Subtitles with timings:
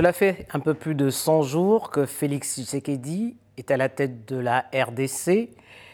[0.00, 4.26] Cela fait un peu plus de 100 jours que Félix Tshisekedi est à la tête
[4.26, 5.50] de la RDC.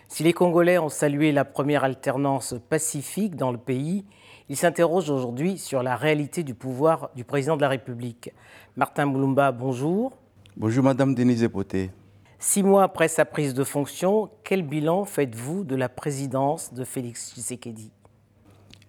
[0.07, 4.05] Si les Congolais ont salué la première alternance pacifique dans le pays,
[4.49, 8.31] ils s'interrogent aujourd'hui sur la réalité du pouvoir du président de la République.
[8.77, 10.17] Martin Boulumba, bonjour.
[10.57, 11.91] Bonjour Madame Denise Epoté.
[12.39, 17.35] Six mois après sa prise de fonction, quel bilan faites-vous de la présidence de Félix
[17.35, 17.91] Tshisekedi?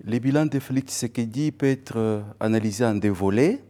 [0.06, 3.64] Le bilan de Félix Tshisekedi peut être euh, analysé en deux volets.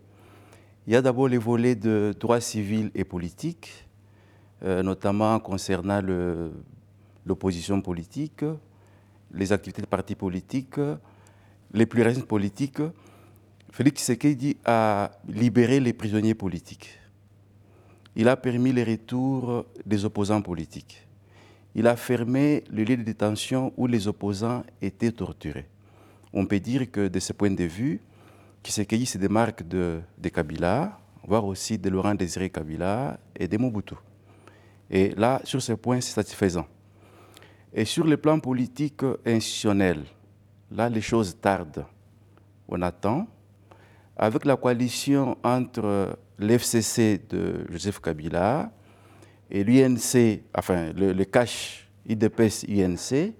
[0.87, 3.85] Il y a d'abord les volets de droit civil et politique,
[4.63, 6.01] euh, notamment concernant
[7.25, 8.45] l'opposition politique,
[9.33, 10.79] les activités de partis politiques,
[11.73, 12.81] les pluralismes politiques.
[13.69, 16.97] Félix Tshisekedi a libéré les prisonniers politiques.
[18.15, 21.05] Il a permis le retour des opposants politiques.
[21.75, 25.67] Il a fermé le lieu de détention où les opposants étaient torturés.
[26.31, 27.99] On peut dire que de ce point de vue,
[28.63, 33.95] Tshisekedi se démarque de, de Kabila, voire aussi de Laurent Désiré Kabila et de Mobutu.
[34.89, 36.65] Et là, sur ce point, c'est satisfaisant.
[37.73, 40.03] Et sur le plan politique institutionnel,
[40.71, 41.85] là, les choses tardent.
[42.67, 43.27] On attend.
[44.15, 48.71] Avec la coalition entre l'FCC de Joseph Kabila
[49.49, 53.33] et l'UNC, enfin le, le cache IDPS-UNC,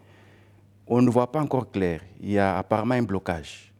[0.85, 2.01] on ne voit pas encore clair.
[2.19, 3.73] Il y a apparemment un blocage.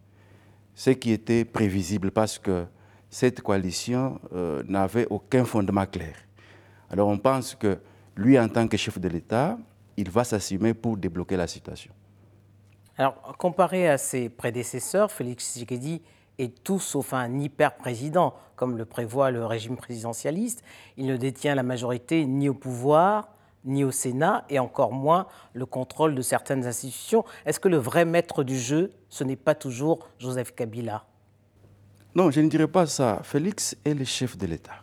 [0.78, 2.68] Ce qui était prévisible parce que
[3.10, 6.14] cette coalition euh, n'avait aucun fondement clair.
[6.92, 7.80] Alors on pense que
[8.16, 9.58] lui, en tant que chef de l'État,
[9.98, 11.92] il va s'assumer pour débloquer la situation.
[12.96, 16.04] Alors, comparé à ses prédécesseurs, Félix Tshisekedi
[16.38, 20.64] est tout sauf un hyper-président, comme le prévoit le régime présidentialiste.
[20.96, 23.30] Il ne détient la majorité ni au pouvoir,
[23.68, 27.24] ni au Sénat, et encore moins le contrôle de certaines institutions.
[27.46, 31.06] Est-ce que le vrai maître du jeu, ce n'est pas toujours Joseph Kabila?
[32.16, 33.20] Non, je ne dirais pas ça.
[33.24, 34.82] Félix est le chef de l'État.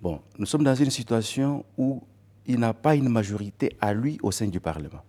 [0.00, 2.02] Bon, nous sommes dans une situation où
[2.46, 5.02] il n'a pas une majorité à lui au sein du Parlement.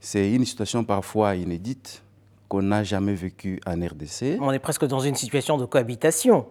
[0.00, 2.02] C'est une situation parfois inédite
[2.48, 4.38] qu'on n'a jamais vécue en RDC.
[4.40, 6.46] On est presque dans une situation de cohabitation.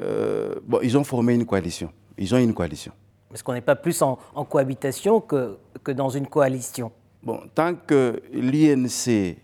[0.00, 1.90] Euh, bon, ils ont formé une coalition.
[2.18, 2.92] Ils ont une coalition.
[3.32, 6.90] Est-ce qu'on n'est pas plus en, en cohabitation que, que, dans une coalition
[7.22, 9.36] Bon, tant que l'INC,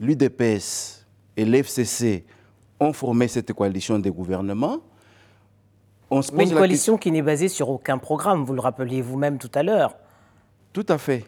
[0.00, 1.06] l'UDPS
[1.36, 2.24] et l'FCC
[2.78, 4.80] ont formé cette coalition de gouvernement,
[6.10, 9.02] on se pose Mais une coalition qui n'est basée sur aucun programme, vous le rappeliez
[9.02, 9.96] vous-même tout à l'heure.
[10.72, 11.24] Tout à fait.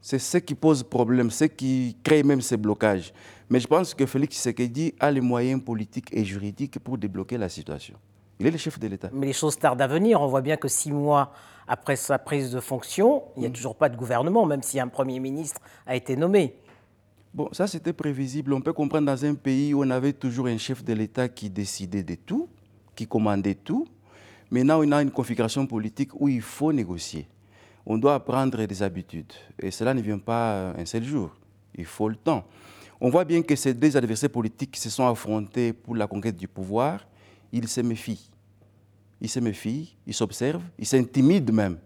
[0.00, 3.12] C'est ce qui pose problème, ce qui crée même ces blocages.
[3.50, 7.48] Mais je pense que Félix Tshisekedi a les moyens politiques et juridiques pour débloquer la
[7.48, 7.96] situation.
[8.38, 9.10] Il est le chef de l'État.
[9.12, 10.20] Mais les choses tardent à venir.
[10.20, 11.32] On voit bien que six mois
[11.68, 13.52] après sa prise de fonction, il n'y a mmh.
[13.52, 16.56] toujours pas de gouvernement, même si un Premier ministre a été nommé.
[17.34, 18.52] Bon, ça c'était prévisible.
[18.52, 21.48] On peut comprendre dans un pays où on avait toujours un chef de l'État qui
[21.48, 22.48] décidait de tout,
[22.94, 23.86] qui commandait tout.
[24.50, 27.26] Maintenant, on a une configuration politique où il faut négocier.
[27.86, 29.32] On doit apprendre des habitudes.
[29.58, 31.30] Et cela ne vient pas un seul jour.
[31.74, 32.44] Il faut le temps.
[33.00, 36.46] On voit bien que ces deux adversaires politiques se sont affrontés pour la conquête du
[36.46, 37.00] pouvoir,
[37.52, 38.30] ils se méfient.
[39.20, 41.78] Ils se méfient, ils s'observent, ils s'intimident même.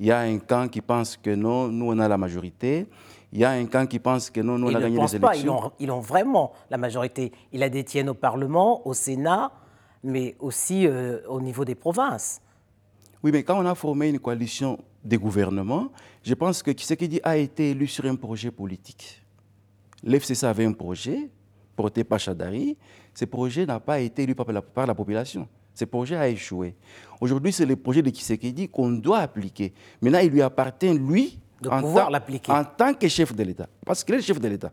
[0.00, 2.86] Il y a un camp qui pense que non, nous on a la majorité.
[3.32, 5.20] Il y a un camp qui pense que non, nous on a gagné les élections.
[5.20, 5.36] Pas.
[5.36, 7.32] Ils, ont, ils ont vraiment la majorité.
[7.52, 9.52] Ils la détiennent au Parlement, au Sénat,
[10.02, 12.40] mais aussi euh, au niveau des provinces.
[13.22, 15.90] Oui, mais quand on a formé une coalition de gouvernement,
[16.22, 19.22] je pense que dit a été élu sur un projet politique.
[20.02, 21.30] L'FCC avait un projet
[21.76, 22.76] porté par Chadari.
[23.14, 25.48] Ce projet n'a pas été élu par la, par la population.
[25.74, 26.74] Ce projet a échoué.
[27.20, 29.72] Aujourd'hui, c'est le projet de Tshisekedi qu'on doit appliquer.
[30.00, 32.52] Maintenant, il lui appartient, lui, de en, pouvoir l'appliquer.
[32.52, 33.68] en tant que chef de l'État.
[33.84, 34.72] Parce qu'il est le chef de l'État.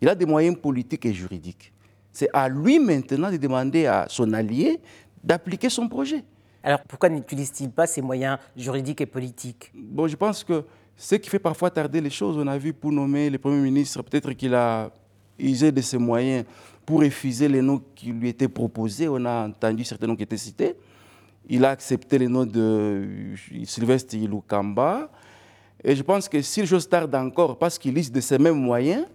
[0.00, 1.72] Il a des moyens politiques et juridiques.
[2.12, 4.80] C'est à lui maintenant de demander à son allié
[5.22, 6.24] d'appliquer son projet.
[6.62, 9.72] Alors pourquoi n'utilise-t-il pas ses moyens juridiques et politiques?
[9.74, 10.64] Bon, je pense que
[10.96, 14.02] ce qui fait parfois tarder les choses, on a vu pour nommer le Premier ministre,
[14.02, 14.90] peut-être qu'il a
[15.38, 16.44] usé de ses moyens
[16.86, 19.08] pour refuser les noms qui lui étaient proposés.
[19.08, 20.76] On a entendu certains noms qui étaient cités.
[21.48, 23.34] Il a accepté les noms de
[23.64, 25.10] Sylvestre Ilukamba.
[25.84, 28.60] Et je pense que si les choses tardent encore, parce qu'il use de ces mêmes
[28.60, 29.06] moyens,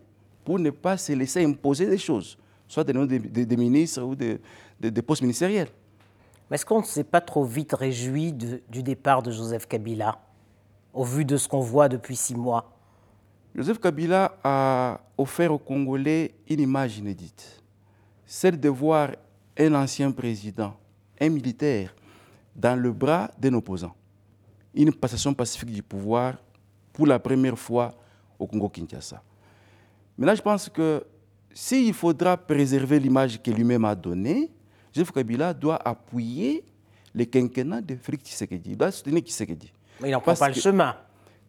[0.43, 2.37] pour ne pas se laisser imposer des choses,
[2.67, 4.39] soit des noms des de, de ministres ou des
[4.79, 5.69] de, de postes ministériels.
[6.49, 10.19] Mais est-ce qu'on ne s'est pas trop vite réjoui de, du départ de Joseph Kabila,
[10.93, 12.71] au vu de ce qu'on voit depuis six mois?
[13.55, 17.60] Joseph Kabila a offert aux Congolais une image inédite,
[18.31, 19.09] celle de voir
[19.57, 20.73] un ancien président,
[21.19, 21.93] un militaire,
[22.55, 23.93] dans le bras d'un opposant.
[24.73, 26.37] Une passation pacifique du pouvoir
[26.93, 27.93] pour la première fois
[28.39, 29.21] au Congo-Kinshasa.
[30.17, 31.03] Maintenant, je pense que
[31.53, 34.49] s'il faudra préserver l'image que lui-même a donnée,
[34.95, 36.63] Joseph Kabila doit appuyer
[37.13, 38.71] le quinquennat de Félix Tshisekedi.
[38.71, 39.73] Il doit soutenir Tshisekedi.
[39.99, 40.95] Mais il n'en prend pas le chemin.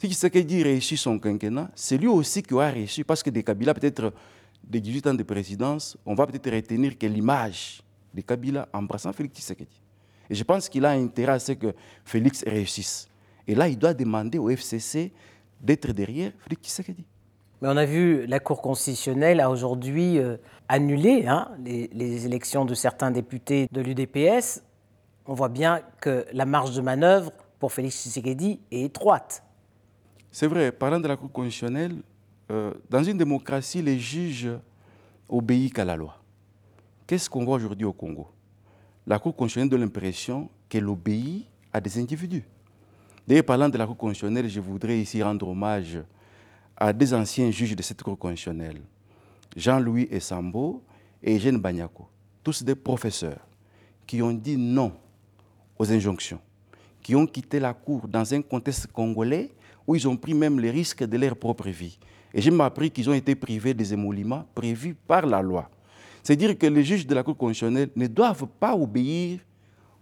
[0.01, 3.73] Si Tshisekedi réussit son quinquennat, c'est lui aussi qui aura réussi, parce que de Kabila,
[3.73, 4.13] peut-être
[4.65, 7.83] de 18 ans de présidence, on va peut-être retenir que l'image
[8.15, 9.81] de Kabila embrassant Félix Tshisekedi.
[10.31, 11.75] Et je pense qu'il a intérêt à ce que
[12.05, 13.09] Félix réussisse.
[13.47, 15.13] Et là, il doit demander au FCC
[15.61, 17.05] d'être derrière Félix Tshisekedi.
[17.61, 20.37] Mais on a vu la Cour constitutionnelle a aujourd'hui euh,
[20.69, 24.63] annulé hein, les, les, élections de certains députés de l'UDPS.
[25.27, 27.31] On voit bien que la marge de manœuvre
[27.61, 29.45] pour Félix Tshisekedi est étroite.
[30.33, 32.03] C'est vrai, parlant de la Cour constitutionnelle,
[32.53, 34.51] euh, dans une démocratie, les juges
[35.29, 36.23] obéissent qu'à la loi.
[37.07, 38.29] Qu'est-ce qu'on voit aujourd'hui au Congo?
[39.07, 42.45] La Cour constitutionnelle donne l'impression qu'elle obéit à des individus.
[43.27, 45.99] D'ailleurs, parlant de la Cour constitutionnelle, je voudrais ici rendre hommage
[46.77, 48.83] à deux anciens juges de cette Cour constitutionnelle,
[49.57, 50.83] Jean-Louis Essambo
[51.23, 52.07] et Eugène Banyako,
[52.43, 53.47] tous des professeurs
[54.07, 54.93] qui ont dit non
[55.79, 56.41] aux injonctions,
[57.01, 59.51] qui ont quitté la Cour dans un contexte congolais
[59.87, 61.99] où ils ont pris même les risques de leur propre vie.
[62.35, 65.69] Et j'ai appris qu'ils ont été privés des émoluments prévus par la loi.
[66.23, 69.41] C'est-à-dire que les juges de la Cour constitutionnelle ne doivent pas obéir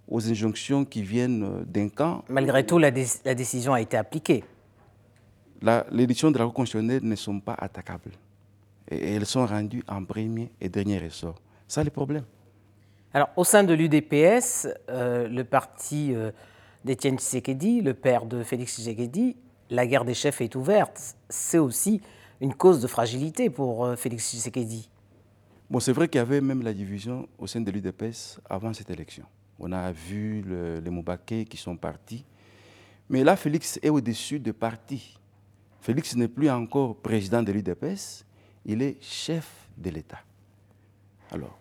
[0.06, 2.24] aux injonctions qui viennent d'un camp.
[2.28, 2.90] Malgré tout, la,
[3.24, 4.44] la décision a été appliquée
[5.90, 8.12] les décisions de la Cour constitutionnelle ne sont pas attaquables.
[8.90, 11.36] Et elles sont rendues en premier et dernier ressort.
[11.68, 12.24] Ça, le problème.
[13.12, 16.30] Alors, au sein de l'UDPS, euh, le parti euh,
[16.84, 19.36] d'Étienne Tshisekedi, le père de Félix Tshisekedi,
[19.70, 21.16] la guerre des chefs est ouverte.
[21.28, 22.00] C'est aussi
[22.40, 24.88] une cause de fragilité pour euh, Félix Tshisekedi.
[25.68, 28.90] Bon, c'est vrai qu'il y avait même la division au sein de l'UDPS avant cette
[28.90, 29.24] élection.
[29.58, 32.24] On a vu le, les Moubaké qui sont partis.
[33.08, 35.18] Mais là, Félix est au-dessus de partis.
[35.80, 38.24] Félix n'est plus encore président de l'UDPS,
[38.64, 40.20] il est chef de l'État.
[41.30, 41.58] Alors,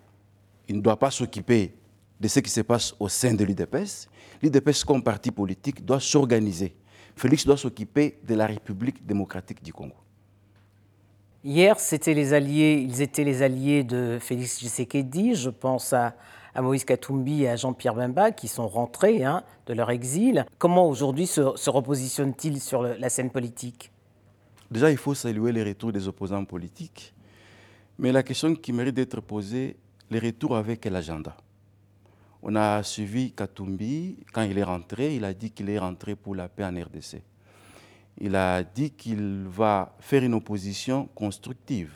[0.68, 1.74] il ne doit pas s'occuper
[2.20, 4.10] de ce qui se passe au sein de l'UDPS.
[4.42, 6.76] L'UDPS, comme parti politique, doit s'organiser.
[7.16, 9.96] Félix doit s'occuper de la République démocratique du Congo.
[11.46, 15.36] Hier, c'était les alliés, ils étaient les alliés de Félix Tshisekedi.
[15.36, 16.14] Je pense à,
[16.58, 20.46] Moïse Katumbi et à Jean-Pierre Bemba qui sont rentrés hein, de leur exil.
[20.58, 23.90] Comment aujourd'hui se, repositionnent-ils sur la scène politique?
[24.70, 27.14] Déjà, il faut saluer les retours des opposants politiques.
[27.98, 29.78] Mais la question qui mérite d'être posée,
[30.12, 31.38] les retours avec quel agenda?
[32.44, 34.18] On a suivi Katumbi.
[34.34, 37.22] Quand il est rentré, il a dit qu'il est rentré pour la paix en RDC.
[38.20, 41.92] Il a dit qu'il va faire une opposition constructive.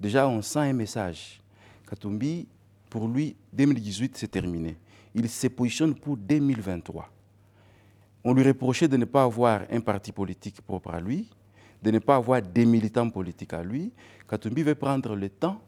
[0.00, 1.40] Déjà, on sent un message.
[1.88, 2.48] Katumbi,
[2.88, 4.76] pour lui, 2018, c'est terminé.
[5.14, 7.08] Il se positionne pour 2023.
[8.24, 11.28] On lui reprochait de ne pas avoir un parti politique propre à lui,
[11.82, 13.92] de ne pas avoir des militants politiques à lui,
[14.28, 15.60] Katumbi veut prendre le temps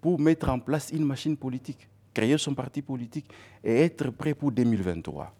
[0.00, 3.26] pour mettre en place une machine politique, créer son parti politique
[3.64, 5.34] et être prêt pour 2023.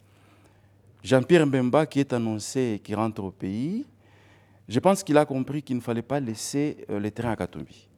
[1.05, 3.85] Jean-Pierre Mbemba, qui est annoncé qui rentre au pays,
[4.67, 7.91] je pense qu'il a compris qu'il ne fallait pas laisser le terrain à Katumbi.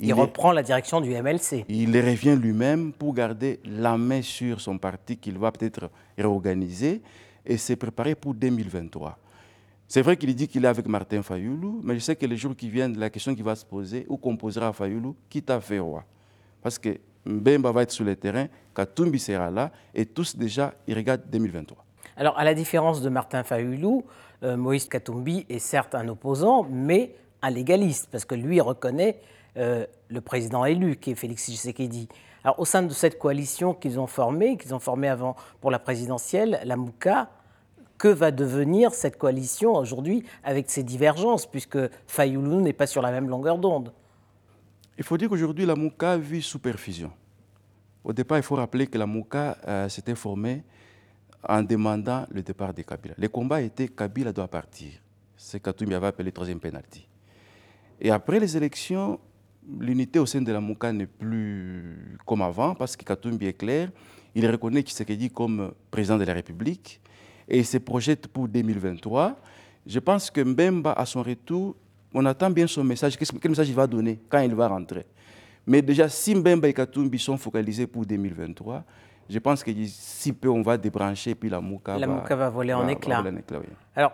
[0.00, 1.66] Il, il reprend est, la direction du MLC.
[1.68, 7.02] Il revient lui-même pour garder la main sur son parti qu'il va peut-être réorganiser
[7.44, 9.18] et se préparer pour 2023.
[9.86, 12.56] C'est vrai qu'il dit qu'il est avec Martin Fayoulou, mais je sais que les jours
[12.56, 16.02] qui viennent, la question qui va se poser, où composera Fayoulou, qui t'a fait roi?
[16.62, 20.94] Parce que Mbemba va être sur le terrain, Katumbi sera là, et tous déjà, ils
[20.94, 21.84] regardent 2023.
[22.16, 24.04] Alors, à la différence de Martin Fayoulou,
[24.42, 29.20] euh, Moïse Katumbi est certes un opposant, mais un légaliste, parce que lui reconnaît
[29.56, 32.08] euh, le président élu, qui est Félix Tshisekedi.
[32.44, 35.78] Alors, au sein de cette coalition qu'ils ont formée, qu'ils ont formée avant pour la
[35.78, 37.28] présidentielle, la Mouka,
[37.98, 43.10] que va devenir cette coalition aujourd'hui avec ces divergences, puisque Fayoulou n'est pas sur la
[43.10, 43.92] même longueur d'onde?
[44.98, 47.12] Il faut dire qu'aujourd'hui, la MOUCA vit sous perfusion.
[48.02, 50.64] Au départ, il faut rappeler que la MOUCA euh, s'était formée
[51.42, 53.14] en demandant le départ de Kabila.
[53.18, 54.92] Les combats étaient Kabila doit partir.
[55.36, 57.06] C'est Katoumi avait appelé troisième pénalty.
[58.00, 59.18] Et après les élections,
[59.78, 63.90] l'unité au sein de la MOUCA n'est plus comme avant parce que Katoumi est clair.
[64.34, 67.00] Il reconnaît Tshisekedi comme président de la République
[67.48, 69.36] et il se projette pour 2023.
[69.86, 71.76] Je pense que Mbemba, à son retour,
[72.12, 73.16] on attend bien son message.
[73.16, 75.06] Quel message il va donner quand il va rentrer?
[75.66, 78.84] Mais déjà, si Mbemba et Katumbi sont focalisés pour 2023,
[79.28, 82.48] je pense que si peu, on va débrancher, puis la Mouka, la va, Mouka va
[82.48, 83.66] voler va, en éclat, oui.
[83.94, 84.12] Alors,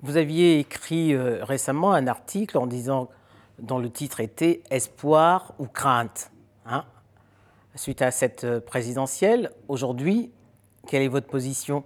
[0.00, 3.08] vous aviez écrit euh, récemment un article en disant,
[3.58, 6.30] dont le titre était Espoir ou crainte
[6.66, 6.84] hein
[7.74, 10.30] Suite à cette euh, présidentielle, aujourd'hui,
[10.86, 11.84] quelle est votre position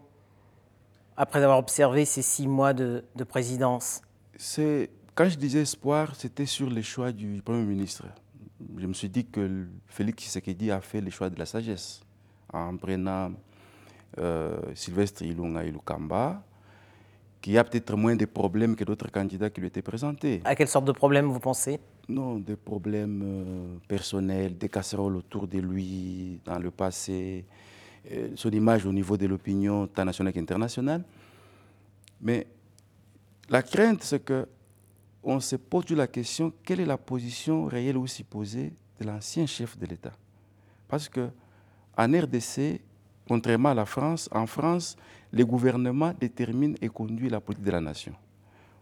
[1.17, 4.03] après avoir observé ces six mois de, de présidence?
[5.17, 8.05] Quand je disais espoir, c'était sur les choix du Premier ministre.
[8.77, 12.03] Je me suis dit que Félix Tshisekedi a fait les choix de la sagesse.
[12.53, 13.33] En prenant
[14.19, 16.43] euh, Sylvestre Ilunga Ilukamba,
[17.41, 20.41] qui a peut-être moins de problèmes que d'autres candidats qui lui étaient présentés.
[20.45, 21.79] À quelle sorte de problèmes vous pensez?
[22.09, 27.45] Non, des problèmes euh, personnels, des casseroles autour de lui dans le passé,
[28.11, 31.05] euh, son image au niveau de l'opinion tant nationale qu'internationale.
[32.21, 32.47] Mais
[33.49, 34.49] la crainte, c'est que
[35.23, 39.77] on se pose la question quelle est la position réelle ou supposée de l'ancien chef
[39.77, 40.13] de l'État?
[40.89, 41.29] Parce que
[41.97, 42.81] en RDC,
[43.29, 44.97] contrairement à la France, en France,
[45.33, 48.15] le gouvernement détermine et conduit la politique de la nation.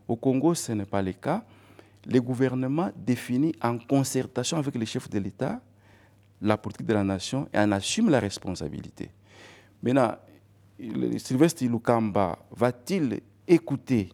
[0.06, 1.44] Au Congo, ce n'est pas le cas.
[2.06, 5.60] Le gouvernement définit en concertation avec les chefs de l'État
[6.42, 9.10] la politique de la nation et en assume la responsabilité.
[9.82, 10.14] Maintenant,
[11.18, 14.10] Sylvestre Ilukamba va-t-il écouter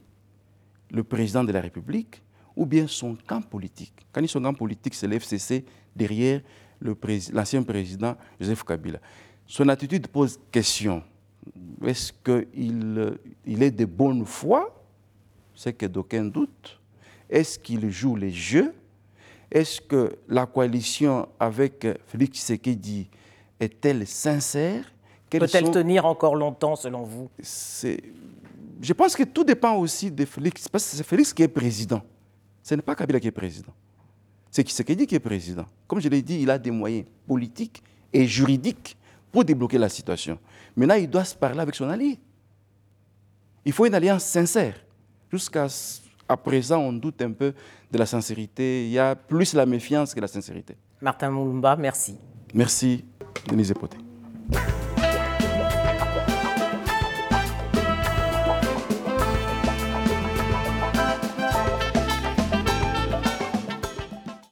[0.91, 2.23] le président de la République
[2.55, 4.07] ou bien son camp politique?
[4.13, 5.65] Quand il son camp politique, c'est l'FCC
[5.95, 6.41] derrière
[6.81, 8.99] l'ancien président Joseph Kabila.
[9.47, 11.03] Son attitude pose question.
[11.85, 14.77] Est-ce qu'il il est de bonne foi?
[15.55, 16.81] C'est que d'aucun doute.
[17.29, 18.73] Est-ce qu'il joue les jeux?
[19.51, 23.09] Est-ce que la coalition avec Félix Tshisekedi
[23.59, 24.93] est-elle sincère?
[25.29, 27.29] Peut-elle tenir encore longtemps selon vous?
[27.43, 32.03] Je pense que tout dépend aussi de Félix, parce que c'est Félix qui est président.
[32.63, 33.73] Ce n'est pas Kabila qui est président.
[34.51, 35.67] C'est Tshisekedi qui est président.
[35.87, 38.97] Comme je l'ai dit, il a des moyens politiques et juridiques
[39.31, 40.39] pour débloquer la situation.
[40.77, 42.19] Maintenant, il doit se parler avec son allié.
[43.65, 44.75] Il faut une alliance sincère.
[45.31, 45.69] Jusqu'à
[46.43, 47.55] présent, on doute un peu
[47.91, 48.87] de la sincérité.
[48.87, 50.77] Il y a plus la méfiance que la sincérité.
[51.01, 52.17] Martin Moulumba, merci.
[52.53, 53.05] Merci,
[53.47, 53.99] Denise Poté.